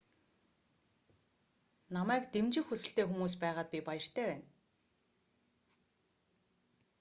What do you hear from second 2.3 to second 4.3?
дэмжих хүсэлтэй хүмүүс байгаад би баяртай